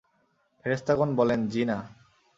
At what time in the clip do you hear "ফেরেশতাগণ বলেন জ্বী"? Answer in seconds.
0.59-1.63